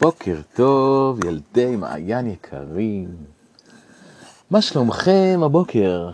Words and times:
בוקר 0.00 0.40
טוב, 0.54 1.24
ילדי 1.24 1.76
מעיין 1.76 2.26
יקרים. 2.26 3.16
מה 4.50 4.62
שלומכם 4.62 5.40
הבוקר? 5.44 6.10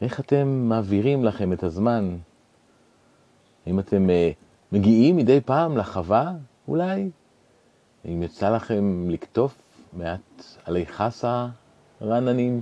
איך 0.00 0.20
אתם 0.20 0.48
מעבירים 0.68 1.24
לכם 1.24 1.52
את 1.52 1.62
הזמן? 1.62 2.16
האם 3.66 3.78
אתם 3.78 4.06
uh, 4.06 4.72
מגיעים 4.72 5.16
מדי 5.16 5.40
פעם 5.40 5.76
לחווה, 5.76 6.32
אולי? 6.68 7.10
האם 8.04 8.22
יצא 8.22 8.50
לכם 8.56 9.10
לקטוף 9.10 9.54
מעט 9.92 10.44
עלי 10.64 10.86
חסה 10.86 11.46
רעננים 12.02 12.60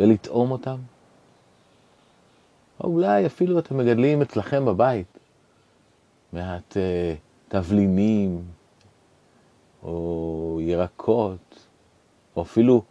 ולטעום 0.00 0.50
אותם? 0.50 0.76
או 2.80 2.88
אולי 2.88 3.26
אפילו 3.26 3.58
אתם 3.58 3.76
מגדלים 3.76 4.22
אצלכם 4.22 4.64
בבית 4.64 5.18
מעט 6.32 6.72
uh, 6.72 6.76
תבלינים, 7.48 8.42
או 9.82 10.58
ירקות, 10.62 11.66
או 12.36 12.42
אפילו 12.42 12.82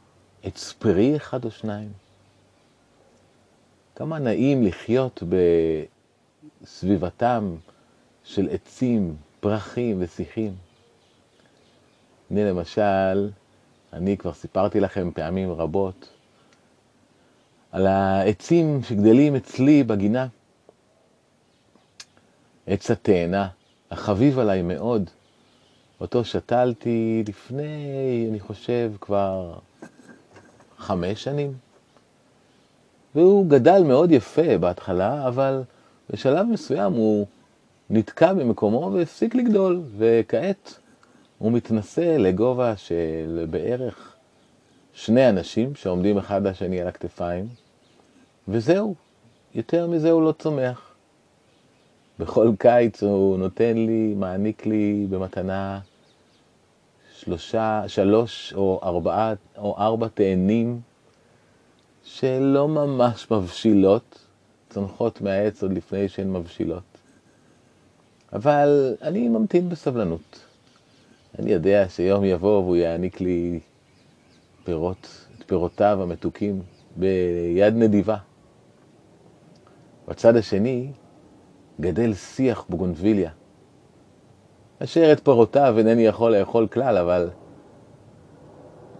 עץ 0.43 0.73
פרי 0.73 1.15
אחד 1.15 1.45
או 1.45 1.51
שניים. 1.51 1.91
כמה 3.95 4.19
נעים 4.19 4.63
לחיות 4.63 5.23
בסביבתם 6.61 7.55
של 8.23 8.49
עצים, 8.51 9.15
פרחים 9.39 9.97
ושיחים. 9.99 10.55
הנה 12.31 12.49
למשל, 12.49 13.29
אני 13.93 14.17
כבר 14.17 14.33
סיפרתי 14.33 14.79
לכם 14.79 15.11
פעמים 15.11 15.51
רבות 15.51 16.09
על 17.71 17.87
העצים 17.87 18.83
שגדלים 18.83 19.35
אצלי 19.35 19.83
בגינה. 19.83 20.27
עץ 22.67 22.91
התאנה, 22.91 23.47
החביב 23.91 24.39
עליי 24.39 24.61
מאוד, 24.61 25.09
אותו 26.01 26.25
שתלתי 26.25 27.23
לפני, 27.27 28.27
אני 28.29 28.39
חושב, 28.39 28.91
כבר 29.01 29.53
חמש 30.77 31.23
שנים. 31.23 31.53
והוא 33.15 33.49
גדל 33.49 33.83
מאוד 33.83 34.11
יפה 34.11 34.57
בהתחלה, 34.57 35.27
אבל 35.27 35.63
בשלב 36.09 36.45
מסוים 36.45 36.93
הוא 36.93 37.25
נתקע 37.89 38.33
במקומו 38.33 38.91
והפסיק 38.93 39.35
לגדול, 39.35 39.81
וכעת 39.97 40.79
הוא 41.37 41.51
מתנשא 41.51 42.15
לגובה 42.19 42.77
של 42.77 43.45
בערך 43.49 44.15
שני 44.93 45.29
אנשים 45.29 45.75
שעומדים 45.75 46.17
אחד 46.17 46.47
לשני 46.47 46.81
על 46.81 46.87
הכתפיים, 46.87 47.47
וזהו, 48.47 48.95
יותר 49.55 49.87
מזה 49.87 50.11
הוא 50.11 50.21
לא 50.21 50.31
צומח. 50.31 50.89
בכל 52.19 52.51
קיץ 52.59 53.03
הוא 53.03 53.37
נותן 53.37 53.77
לי, 53.77 54.13
מעניק 54.17 54.65
לי 54.65 55.07
במתנה 55.09 55.79
שלושה, 57.19 57.83
שלוש 57.87 58.53
או 58.53 58.79
ארבעה 58.83 59.33
או 59.57 59.77
ארבע 59.77 60.07
תאנים 60.07 60.81
שלא 62.03 62.67
ממש 62.67 63.31
מבשילות, 63.31 64.25
צונחות 64.69 65.21
מהעץ 65.21 65.63
עוד 65.63 65.73
לפני 65.73 66.09
שהן 66.09 66.33
מבשילות. 66.33 66.83
אבל 68.33 68.95
אני 69.01 69.29
ממתין 69.29 69.69
בסבלנות. 69.69 70.39
אני 71.39 71.51
יודע 71.51 71.85
שיום 71.89 72.25
יבוא 72.25 72.57
והוא 72.63 72.75
יעניק 72.75 73.21
לי 73.21 73.59
פירות, 74.63 75.25
את 75.37 75.43
פירותיו 75.43 75.99
המתוקים 76.01 76.61
ביד 76.95 77.73
נדיבה. 77.75 78.17
בצד 80.07 80.35
השני 80.35 80.91
גדל 81.81 82.13
שיח 82.13 82.65
בוגונביליה. 82.69 83.31
אשר 84.83 85.11
את 85.11 85.19
פירותיו 85.23 85.75
אינני 85.77 86.01
יכול 86.01 86.35
לאכול 86.35 86.67
כלל, 86.67 86.97
אבל 86.97 87.29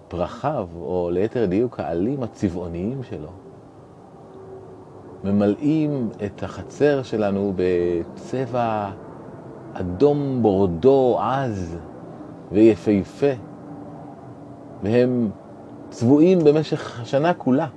פרחיו, 0.08 0.68
או 0.76 1.10
ליתר 1.14 1.46
דיוק 1.46 1.80
העלים 1.80 2.24
הצבעוניים 2.24 3.04
שלו, 3.04 3.30
ממלאים 5.23 6.10
את 6.26 6.44
החצר 6.44 7.04
שלנו 7.04 7.54
בצבע 7.56 8.89
אדום 9.73 10.42
בורדו 10.42 11.20
עז 11.22 11.78
ויפהפה, 12.52 13.34
והם 14.84 15.30
צבועים 15.89 16.39
במשך 16.39 17.02
השנה 17.02 17.34
כולה. 17.34 17.68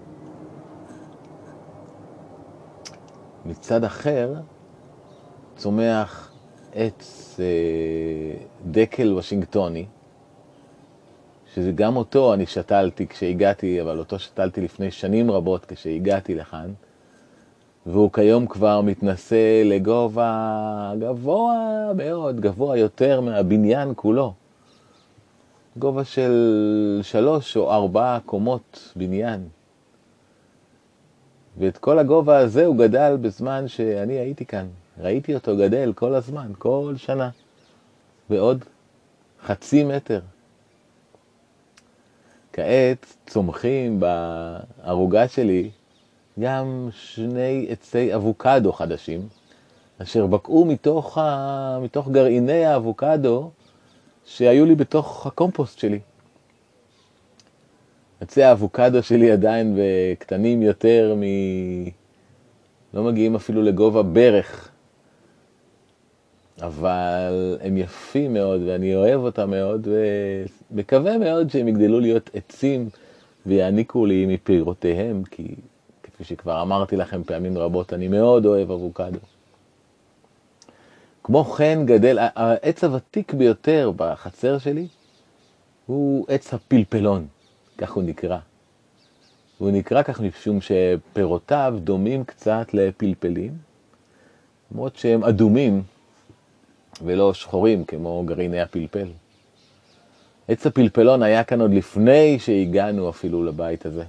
מצד 3.47 3.85
אחר, 3.85 4.35
צומח 5.57 6.32
עץ 6.75 7.37
אה, 7.41 8.45
דקל 8.71 9.13
וושינגטוני, 9.13 9.85
שזה 11.55 11.73
גם 11.73 11.97
אותו 11.97 12.35
אני 12.35 12.47
שתלתי 12.47 13.07
כשהגעתי, 13.07 13.83
אבל 13.83 13.99
אותו 13.99 14.19
שתלתי 14.19 14.61
לפני 14.61 14.91
שנים 14.91 15.31
רבות 15.31 15.67
כשהגעתי 15.67 16.35
לכאן, 16.35 16.73
והוא 17.87 18.13
כיום 18.13 18.47
כבר 18.47 18.81
מתנשא 18.81 19.63
לגובה 19.65 20.93
גבוה 20.99 21.93
מאוד, 21.97 22.41
גבוה 22.41 22.77
יותר 22.77 23.21
מהבניין 23.21 23.93
כולו. 23.97 24.33
גובה 25.77 26.05
של 26.05 27.01
שלוש 27.03 27.57
או 27.57 27.73
ארבע 27.73 28.19
קומות 28.27 28.93
בניין. 28.97 29.49
ואת 31.59 31.79
כל 31.79 31.99
הגובה 31.99 32.39
הזה 32.39 32.67
הוא 32.67 32.77
גדל 32.77 33.17
בזמן 33.21 33.69
שאני 33.69 34.13
הייתי 34.13 34.47
כאן. 34.47 34.67
ראיתי 35.01 35.35
אותו 35.35 35.57
גדל 35.57 35.93
כל 35.93 36.15
הזמן, 36.15 36.53
כל 36.59 36.95
שנה, 36.97 37.31
ועוד 38.31 38.65
חצי 39.43 39.85
מטר. 39.85 40.21
כעת 42.53 43.07
צומחים 43.27 44.01
בערוגה 44.01 45.29
שלי 45.29 45.71
גם 46.41 46.89
שני 46.93 47.67
עצי 47.71 48.15
אבוקדו 48.15 48.73
חדשים, 48.73 49.29
אשר 50.03 50.27
בקעו 50.27 50.65
מתוך, 50.65 51.19
ה... 51.19 51.79
מתוך 51.83 52.09
גרעיני 52.09 52.65
האבוקדו 52.65 53.51
שהיו 54.25 54.67
לי 54.67 54.75
בתוך 54.75 55.27
הקומפוסט 55.27 55.79
שלי. 55.79 56.01
עצי 58.21 58.43
האבוקדו 58.43 59.03
שלי 59.03 59.31
עדיין 59.31 59.79
קטנים 60.19 60.63
יותר 60.63 61.15
מ... 61.17 61.23
לא 62.95 63.03
מגיעים 63.03 63.35
אפילו 63.35 63.63
לגובה 63.63 64.03
ברך 64.03 64.72
אבל 66.63 67.59
הם 67.61 67.77
יפים 67.77 68.35
מאוד 68.35 68.61
ואני 68.67 68.95
אוהב 68.97 69.21
אותם 69.21 69.51
מאוד 69.51 69.89
ומקווה 70.71 71.19
מאוד 71.19 71.51
שהם 71.51 71.69
יגדלו 71.69 72.01
להיות 72.01 72.31
עצים 72.35 72.89
ויעניקו 73.47 74.07
לי 74.07 74.27
מפירותיהם, 74.27 75.23
כי 75.31 75.55
כפי 76.03 76.25
שכבר 76.25 76.63
אמרתי 76.63 76.97
לכם 76.97 77.25
פעמים 77.25 77.59
רבות, 77.59 77.93
אני 77.93 78.09
מאוד 78.09 78.47
אוהב 78.47 78.71
אבוקדו. 78.71 79.19
כמו 81.25 81.45
כן 81.45 81.83
גדל, 81.85 82.19
העץ 82.21 82.85
הוותיק 82.85 83.35
ביותר 83.35 83.93
בחצר 83.97 84.59
שלי 84.59 84.87
הוא 85.87 86.27
עץ 86.29 86.55
הפלפלון, 86.55 87.27
כך 87.79 87.93
הוא 87.93 88.03
נקרא. 88.03 88.39
הוא 89.59 89.71
נקרא 89.71 90.03
כך 90.03 90.21
משום 90.21 90.59
שפירותיו 90.61 91.75
דומים 91.79 92.25
קצת 92.25 92.75
לפלפלים, 92.75 93.53
למרות 94.73 94.97
שהם 94.97 95.25
אדומים 95.25 95.83
ולא 97.01 97.35
שחורים 97.35 97.85
כמו 97.85 98.23
גרעיני 98.27 98.61
הפלפל. 98.61 99.09
עץ 100.49 100.67
הפלפלון 100.67 101.23
היה 101.23 101.45
כאן 101.45 101.61
עוד 101.61 101.75
לפני 101.75 102.39
שהגענו 102.39 103.11
אפילו 103.11 103.45
לבית 103.45 103.87
הזה. 103.87 104.05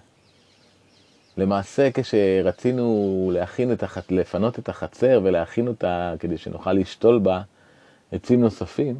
למעשה 1.37 1.89
כשרצינו 1.93 3.31
להכין 3.33 3.71
את 3.71 3.83
הח... 3.83 3.97
לפנות 4.09 4.59
את 4.59 4.69
החצר 4.69 5.21
ולהכין 5.23 5.67
אותה 5.67 6.13
כדי 6.19 6.37
שנוכל 6.37 6.73
לשתול 6.73 7.19
בה 7.19 7.41
עצים 8.11 8.41
נוספים, 8.41 8.95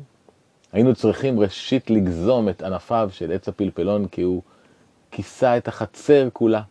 היינו 0.72 0.96
צריכים 0.96 1.40
ראשית 1.40 1.90
לגזום 1.90 2.50
את 2.50 2.62
ענפיו 2.62 3.10
של 3.12 3.32
עץ 3.32 3.48
הפלפלון 3.48 4.08
כי 4.08 4.22
הוא 4.22 4.42
כיסה 5.12 5.58
את 5.58 5.68
החצר 5.68 6.30
כולה. 6.34 6.62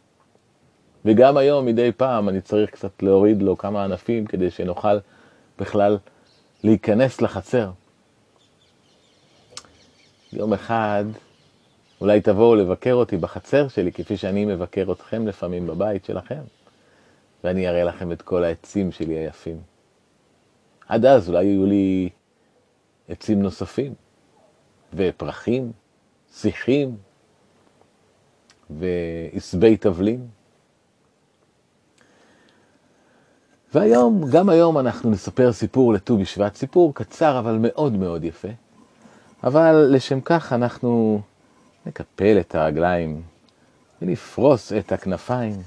וגם 1.04 1.36
היום 1.36 1.66
מדי 1.66 1.92
פעם 1.96 2.28
אני 2.28 2.40
צריך 2.40 2.70
קצת 2.70 3.02
להוריד 3.02 3.42
לו 3.42 3.58
כמה 3.58 3.84
ענפים 3.84 4.26
כדי 4.26 4.50
שנוכל 4.50 4.98
בכלל 5.58 5.98
להיכנס 6.64 7.20
לחצר. 7.20 7.70
יום 10.32 10.52
אחד 10.52 11.04
אולי 12.00 12.20
תבואו 12.20 12.54
לבקר 12.54 12.92
אותי 12.92 13.16
בחצר 13.16 13.68
שלי, 13.68 13.92
כפי 13.92 14.16
שאני 14.16 14.44
מבקר 14.44 14.92
אתכם 14.92 15.26
לפעמים 15.26 15.66
בבית 15.66 16.04
שלכם, 16.04 16.40
ואני 17.44 17.68
אראה 17.68 17.84
לכם 17.84 18.12
את 18.12 18.22
כל 18.22 18.44
העצים 18.44 18.92
שלי 18.92 19.14
היפים. 19.14 19.60
עד 20.88 21.04
אז 21.04 21.28
אולי 21.28 21.44
יהיו 21.44 21.66
לי 21.66 22.08
עצים 23.08 23.42
נוספים, 23.42 23.94
ופרחים, 24.94 25.72
שיחים, 26.34 26.96
ועשבי 28.70 29.76
תבלין. 29.76 30.28
והיום, 33.74 34.24
גם 34.30 34.48
היום 34.48 34.78
אנחנו 34.78 35.10
נספר 35.10 35.52
סיפור 35.52 35.92
לט"ו 35.92 36.18
בשבט, 36.18 36.54
סיפור 36.54 36.94
קצר 36.94 37.38
אבל 37.38 37.58
מאוד 37.60 37.92
מאוד 37.92 38.24
יפה, 38.24 38.48
אבל 39.44 39.86
לשם 39.90 40.20
כך 40.20 40.52
אנחנו 40.52 41.20
נקפל 41.86 42.36
את 42.40 42.54
הרגליים 42.54 43.22
ונפרוס 44.02 44.72
את 44.72 44.92
הכנפיים, 44.92 45.62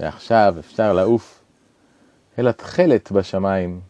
ועכשיו 0.00 0.54
אפשר 0.58 0.92
לעוף 0.92 1.42
אל 2.38 2.48
התכלת 2.48 3.12
בשמיים. 3.12 3.80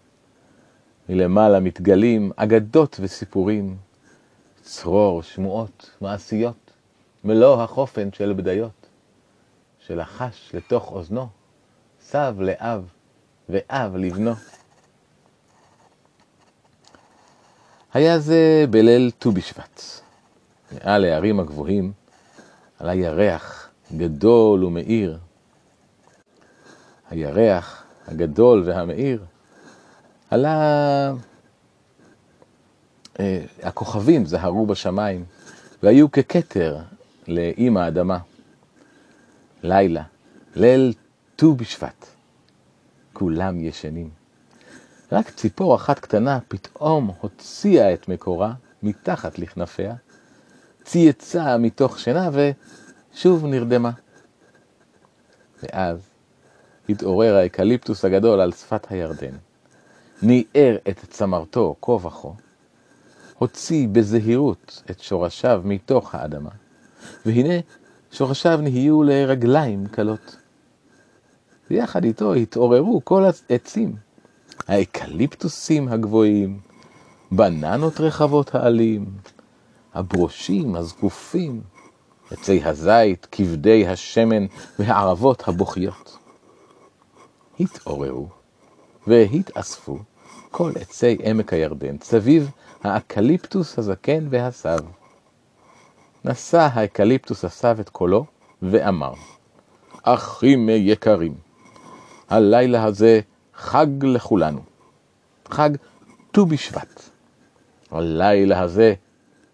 מלמעלה 1.09 1.61
מתגלים 1.61 2.33
אגדות 2.37 2.97
וסיפורים, 3.01 3.77
צרור, 4.63 5.23
שמועות, 5.23 5.91
מעשיות, 6.01 6.71
מלוא 7.25 7.63
החופן 7.63 8.13
של 8.13 8.33
בדיות, 8.37 8.87
שלחש 9.79 10.51
לתוך 10.55 10.93
אוזנו, 10.93 11.29
סב 12.01 12.37
לאב 12.39 12.85
ואב 13.49 13.97
לבנו. 13.97 14.35
היה 17.95 18.19
זה 18.19 18.65
בליל 18.71 19.11
ט"ו 19.19 19.33
בשבט, 19.33 19.83
מעל 20.73 21.05
הערים 21.05 21.41
הגבוהים, 21.41 21.93
עלה 22.79 22.95
ירח 22.95 23.71
גדול 23.97 24.65
ומאיר. 24.65 25.19
הירח 27.11 27.85
הגדול 28.09 28.63
והמאיר 28.67 29.25
עלה, 30.31 31.13
אה, 33.21 33.45
הכוכבים 33.63 34.27
זהרו 34.27 34.67
בשמיים 34.67 35.25
והיו 35.83 36.13
ככתר 36.13 36.79
לאימא 37.29 37.79
האדמה. 37.79 38.19
לילה, 39.63 40.03
ליל 40.55 40.93
ט"ו 41.37 41.55
בשבט, 41.55 42.07
כולם 43.15 43.61
ישנים. 43.61 44.11
רק 45.13 45.31
ציפור 45.31 45.75
אחת 45.75 45.99
קטנה 45.99 46.39
פתאום 46.49 47.11
הוציאה 47.21 47.95
את 47.95 48.09
מקורה 48.09 48.53
מתחת 48.83 49.39
לכנפיה, 49.39 49.95
צייצה 50.85 51.59
מתוך 51.59 51.99
שינה 51.99 52.31
ושוב 52.33 53.47
נרדמה. 53.47 53.91
ואז 55.63 55.99
התעורר 56.89 57.35
האקליפטוס 57.35 58.05
הגדול 58.05 58.41
על 58.41 58.53
שפת 58.53 58.87
הירדן, 58.91 59.37
ניער 60.23 60.77
את 60.89 60.99
צמרתו 61.11 61.77
כה 61.83 61.93
וכה, 61.93 62.29
הוציא 63.39 63.89
בזהירות 63.93 64.83
את 64.91 65.01
שורשיו 65.01 65.63
מתוך 65.65 66.15
האדמה, 66.15 66.51
והנה 67.27 67.55
שורשיו 68.13 68.59
נהיו 68.63 69.03
לרגליים 69.03 69.87
קלות. 69.87 70.37
ויחד 71.71 72.05
איתו 72.05 72.35
התעוררו 72.35 73.01
כל 73.05 73.25
העצים, 73.51 73.97
האקליפטוסים 74.69 75.89
הגבוהים, 75.89 76.61
בננות 77.33 78.01
רחבות 78.01 78.55
העלים, 78.55 79.07
הברושים 79.95 80.77
הזקופים, 80.77 81.61
עצי 82.31 82.65
הזית, 82.65 83.27
כבדי 83.33 83.87
השמן 83.87 84.47
והערבות 84.79 85.49
הבוכיות. 85.49 86.19
התעוררו 87.61 88.29
והתאספו 89.07 89.99
כל 90.51 90.73
עצי 90.81 91.17
עמק 91.23 91.53
הירדן 91.53 91.97
סביב 92.03 92.51
האקליפטוס 92.83 93.79
הזקן 93.79 94.27
והסב. 94.31 94.79
נשא 96.25 96.69
האקליפטוס 96.73 97.45
הסב 97.45 97.81
את 97.81 97.89
קולו 97.89 98.25
ואמר, 98.63 99.13
אחים 100.03 100.69
יקרים, 100.69 101.35
הלילה 102.35 102.85
הזה 102.85 103.21
חג 103.55 103.87
לכולנו, 104.03 104.61
חג 105.51 105.71
ט"ו 106.33 106.47
בשבט. 106.47 107.03
הלילה 107.91 108.61
הזה 108.61 108.95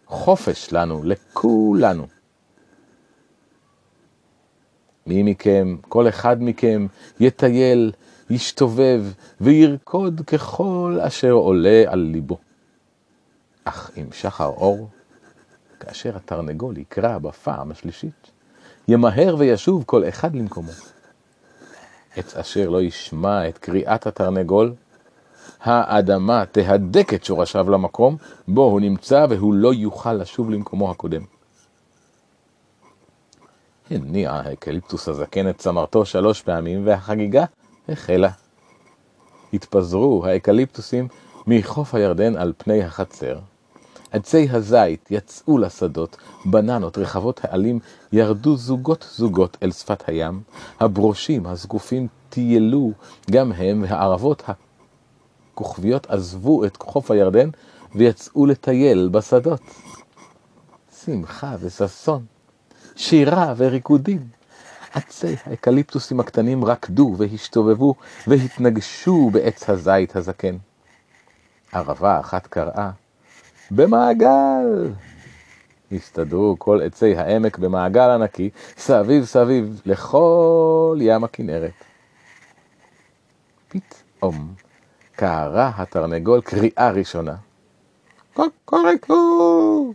חופש 0.07 0.73
לנו, 0.73 1.03
לכולנו. 1.05 2.07
מי 5.07 5.23
מכם, 5.23 5.77
כל 5.89 6.09
אחד 6.09 6.37
מכם, 6.43 6.87
יטייל, 7.21 7.93
ישתובב 8.31 9.05
וירקוד 9.41 10.21
ככל 10.27 10.99
אשר 11.03 11.31
עולה 11.31 11.85
על 11.87 11.99
ליבו. 11.99 12.39
אך 13.65 13.91
עם 13.97 14.07
שחר 14.13 14.47
אור, 14.47 14.89
כאשר 15.81 16.17
התרנגול 16.17 16.79
יקרא 16.79 17.19
בפעם 17.19 17.71
השלישית, 17.71 18.31
ימהר 18.89 19.37
וישוב 19.39 19.85
כל 19.87 20.09
אחד 20.09 20.35
למקומו. 20.35 20.73
עץ 22.17 22.37
אשר 22.37 22.69
לא 22.69 22.83
ישמע 22.83 23.49
את 23.49 23.59
קריאת 23.59 24.07
התרנגול, 24.07 24.75
האדמה 25.61 26.45
תהדק 26.47 27.15
את 27.15 27.25
שורשיו 27.25 27.71
למקום 27.71 28.17
בו 28.49 28.63
הוא 28.63 28.81
נמצא 28.81 29.27
והוא 29.31 29.55
לא 29.55 29.75
יוכל 29.75 30.13
לשוב 30.13 30.51
למקומו 30.51 30.91
הקודם. 30.91 31.23
הניע 33.91 34.33
האקליפטוס 34.33 35.09
הזקן 35.09 35.49
את 35.49 35.59
צמרתו 35.59 36.05
שלוש 36.05 36.43
פעמים 36.43 36.87
והחגיגה 36.87 37.45
החלה. 37.89 38.31
התפזרו 39.53 40.27
האקליפטוסים 40.27 41.09
מחוף 41.47 41.95
הירדן 41.95 42.37
על 42.37 42.53
פני 42.59 42.83
החצר. 42.83 43.39
עצי 44.13 44.49
הזית 44.51 45.09
יצאו 45.11 45.59
לשדות, 45.59 46.17
בננות 46.45 46.99
רחבות 46.99 47.41
העלים 47.45 47.79
ירדו 48.13 48.57
זוגות 48.57 49.07
זוגות 49.17 49.57
אל 49.63 49.71
שפת 49.71 50.09
הים, 50.09 50.43
הברושים 50.81 51.47
הזקופים 51.47 52.07
טיילו 52.31 52.93
גם 53.31 53.53
הם, 53.53 53.85
והערבות 53.89 54.43
הכוכביות 55.55 56.07
עזבו 56.11 56.65
את 56.65 56.77
חוף 56.83 57.11
הירדן 57.11 57.49
ויצאו 57.95 58.47
לטייל 58.47 59.09
בשדות. 59.13 59.61
שמחה 61.05 61.57
וששון, 61.61 62.25
שירה 62.97 63.55
וריקודים. 63.57 64.29
עצי 64.93 65.37
האקליפטוסים 65.45 66.21
הקטנים 66.21 66.65
רקדו 66.65 67.15
והשתובבו 67.19 67.95
והתנגשו 68.27 69.31
בעץ 69.33 69.71
הזית 69.71 70.17
הזקן. 70.17 70.57
ערבה 71.73 72.21
אחת 72.21 72.47
קראה, 72.47 72.91
במעגל! 73.71 74.93
הסתדרו 75.93 76.57
כל 76.59 76.81
עצי 76.83 77.17
העמק 77.17 77.59
במעגל 77.59 78.11
ענקי, 78.11 78.51
סביב 78.77 79.25
סביב 79.25 79.83
לכל 79.87 80.99
ים 81.01 81.25
הכנרת. 81.25 81.85
פתאום 83.69 84.55
קערה 85.17 85.73
התרנגול 85.77 86.41
קריאה 86.41 86.91
ראשונה. 86.91 87.37
קוקוריקו! 88.35 89.95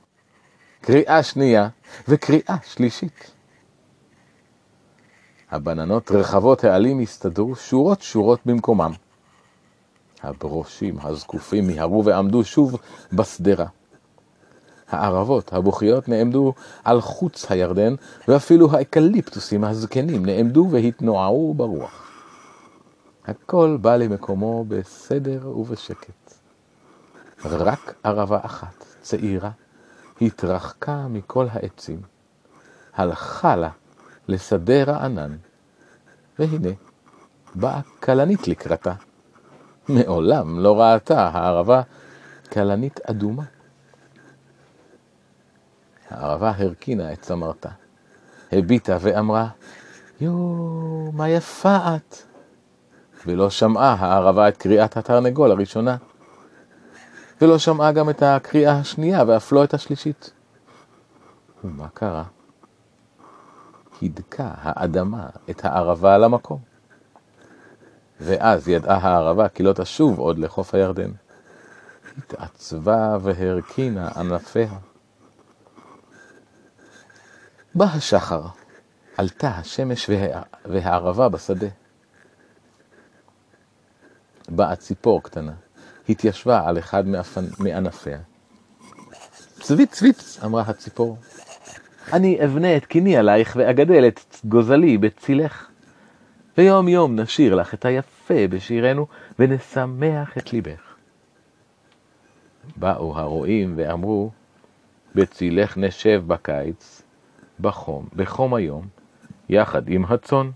קריאה 0.82 1.24
שנייה 1.24 1.68
וקריאה 2.08 2.56
שלישית. 2.64 3.32
הבננות 5.52 6.12
רחבות 6.12 6.64
העלים 6.64 7.00
הסתדרו 7.00 7.56
שורות 7.56 8.02
שורות 8.02 8.40
במקומם. 8.46 8.92
הברושים 10.26 10.98
הזקופים 11.02 11.68
מיהרו 11.68 12.06
ועמדו 12.06 12.44
שוב 12.44 12.78
בשדרה. 13.14 13.66
הערבות 14.90 15.54
הבוכיות 15.54 16.10
נעמדו 16.10 16.54
על 16.84 17.02
חוץ 17.02 17.52
הירדן, 17.52 17.96
ואפילו 18.28 18.72
האקליפטוסים 18.72 19.64
הזקנים 19.64 20.26
נעמדו 20.26 20.68
והתנועעו 20.72 21.54
ברוח. 21.54 22.12
הכל 23.26 23.78
בא 23.82 23.96
למקומו 23.96 24.66
בסדר 24.68 25.58
ובשקט. 25.58 26.34
רק 27.46 27.94
ערבה 28.04 28.40
אחת, 28.42 28.86
צעירה, 29.02 29.50
התרחקה 30.22 31.08
מכל 31.10 31.48
העצים, 31.52 32.02
הלכה 32.96 33.56
לה 33.56 33.70
לשדה 34.28 34.84
רענן, 34.84 35.36
והנה, 36.40 36.70
באה 37.56 37.82
כלנית 38.00 38.48
לקראתה. 38.48 38.94
מעולם 39.90 40.60
לא 40.60 40.82
ראתה 40.82 41.28
הערבה 41.28 41.82
כלנית 42.52 43.00
אדומה. 43.10 43.44
הערבה 46.10 46.54
הרכינה 46.58 47.14
את 47.14 47.22
צמרתה, 47.22 47.70
הביטה 48.52 48.98
ואמרה, 49.02 49.48
יואו, 50.22 51.12
מה 51.14 51.30
יפה 51.30 51.78
את. 51.96 52.16
ולא 53.26 53.50
שמעה 53.50 53.94
הערבה 54.00 54.48
את 54.50 54.58
קריאת 54.58 54.98
התרנגול 54.98 55.52
הראשונה. 55.52 55.98
ולא 57.42 57.58
שמעה 57.58 57.92
גם 57.92 58.10
את 58.10 58.24
הקריאה 58.24 58.78
השנייה 58.80 59.24
ואף 59.28 59.52
לא 59.52 59.64
את 59.64 59.74
השלישית. 59.74 60.32
ומה 61.64 61.88
קרה? 61.94 62.24
הידקה 64.02 64.52
האדמה 64.56 65.30
את 65.50 65.66
הערבה 65.66 66.18
למקום. 66.18 66.75
ואז 68.20 68.68
ידעה 68.68 68.98
הערבה 68.98 69.50
כי 69.50 69.64
לא 69.64 69.74
תשוב 69.74 70.20
עוד 70.20 70.40
לחוף 70.40 70.76
הירדן. 70.76 71.12
התעצבה 72.18 73.18
והרכינה 73.22 74.10
ענפיה. 74.16 74.70
בא 77.76 77.86
השחר, 77.86 78.42
עלתה 79.18 79.50
השמש 79.50 80.10
וה... 80.10 80.42
והערבה 80.66 81.30
בשדה. 81.30 81.68
באה 84.50 84.76
ציפור 84.76 85.24
קטנה, 85.24 85.54
התיישבה 86.10 86.68
על 86.68 86.80
אחד 86.80 87.04
מענפיה. 87.60 88.20
צבית 89.62 89.92
צבית, 89.92 90.40
אמרה 90.46 90.64
הציפור. 90.68 91.18
אני 92.14 92.46
אבנה 92.46 92.78
את 92.78 92.86
קיני 92.86 93.18
עלייך 93.18 93.56
ואגדל 93.60 94.08
את 94.08 94.20
גוזלי 94.46 94.98
בצילך. 94.98 95.68
ויום 96.58 96.88
יום 96.88 97.20
נשיר 97.20 97.56
לך 97.56 97.74
את 97.74 97.86
היפה 97.86 98.48
בשירנו, 98.50 99.08
ונשמח 99.40 100.38
את 100.38 100.54
ליבך. 100.54 100.96
באו 102.76 103.18
הרועים 103.20 103.74
ואמרו, 103.78 104.32
בצילך 105.16 105.78
נשב 105.78 106.24
בקיץ, 106.28 107.02
בחום, 107.60 108.08
בחום 108.16 108.54
היום, 108.54 108.88
יחד 109.50 109.90
עם 109.90 110.06
הצאן. 110.06 110.50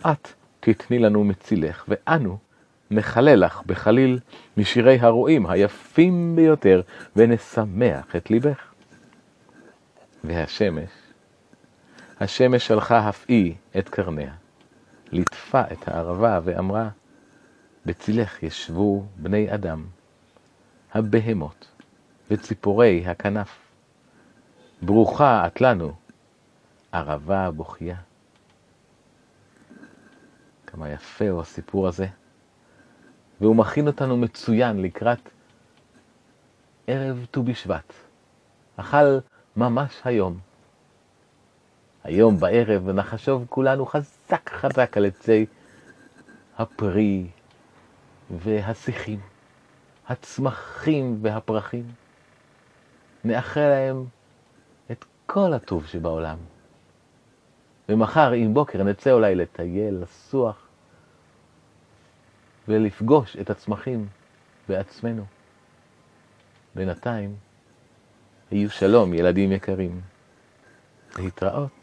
את 0.00 0.28
תתני 0.60 0.98
לנו 0.98 1.24
מצילך, 1.24 1.84
ואנו 1.88 2.38
נחלל 2.90 3.44
לך 3.44 3.62
בחליל 3.66 4.18
משירי 4.56 4.98
הרועים 4.98 5.46
היפים 5.46 6.36
ביותר, 6.36 6.82
ונשמח 7.16 8.16
את 8.16 8.30
ליבך. 8.30 8.72
והשמש, 10.24 10.90
השמש 12.20 12.66
שלחה 12.66 13.08
אף 13.08 13.24
היא 13.28 13.54
את 13.78 13.88
קרניה, 13.88 14.32
ליטפה 15.12 15.62
את 15.72 15.88
הערבה 15.88 16.40
ואמרה, 16.44 16.88
בצילך 17.86 18.42
ישבו 18.42 19.06
בני 19.16 19.54
אדם, 19.54 19.86
הבהמות 20.92 21.68
וציפורי 22.30 23.06
הכנף. 23.06 23.58
ברוכה 24.82 25.46
את 25.46 25.60
לנו, 25.60 25.92
ערבה 26.92 27.50
בוכייה. 27.50 27.96
כמה 30.66 30.88
יפה 30.90 31.28
הוא 31.28 31.40
הסיפור 31.40 31.88
הזה, 31.88 32.06
והוא 33.40 33.56
מכין 33.56 33.86
אותנו 33.86 34.16
מצוין 34.16 34.82
לקראת 34.82 35.30
ערב 36.86 37.26
ט"ו 37.30 37.42
בשבט. 37.42 37.92
אכל 38.76 39.18
ממש 39.56 40.00
היום. 40.04 40.47
היום 42.08 42.40
בערב 42.40 42.88
נחשוב 42.88 43.46
כולנו 43.48 43.86
חזק 43.86 44.50
חזק 44.50 44.96
על 44.96 45.06
עצי 45.06 45.46
הפרי 46.58 47.26
והשיחים, 48.30 49.20
הצמחים 50.08 51.18
והפרחים. 51.22 51.84
נאחל 53.24 53.60
להם 53.60 54.04
את 54.90 55.04
כל 55.26 55.52
הטוב 55.52 55.86
שבעולם. 55.86 56.38
ומחר 57.88 58.32
עם 58.32 58.54
בוקר 58.54 58.82
נצא 58.82 59.10
אולי 59.10 59.34
לטייל, 59.34 59.94
לסוח, 60.02 60.68
ולפגוש 62.68 63.36
את 63.36 63.50
הצמחים 63.50 64.06
בעצמנו. 64.68 65.24
בינתיים, 66.74 67.36
היו 68.50 68.70
שלום, 68.70 69.14
ילדים 69.14 69.52
יקרים. 69.52 70.00
להתראות. 71.18 71.77